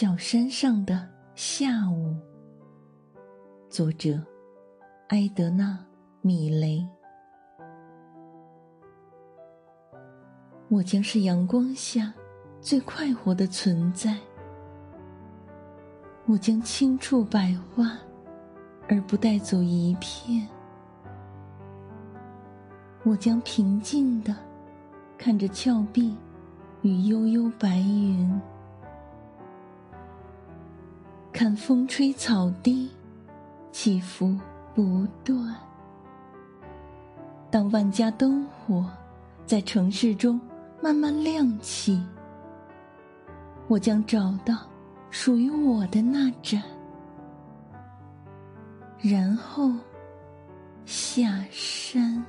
[0.00, 2.14] 小山上的下午，
[3.68, 4.16] 作者
[5.08, 5.70] 埃德纳·
[6.20, 6.86] 米雷。
[10.68, 12.14] 我将是阳光下
[12.60, 14.16] 最快活的存在，
[16.26, 17.98] 我将轻触百花，
[18.88, 20.48] 而不带走一片。
[23.02, 24.32] 我将平静的
[25.18, 26.16] 看着峭壁
[26.82, 28.40] 与悠悠白云。
[31.38, 32.90] 看风吹草低，
[33.70, 34.36] 起伏
[34.74, 35.54] 不断。
[37.48, 38.84] 当万家灯火
[39.46, 40.40] 在城市中
[40.82, 42.02] 慢慢亮起，
[43.68, 44.66] 我将找到
[45.10, 46.60] 属于我的那盏，
[48.98, 49.70] 然后
[50.86, 52.20] 下山。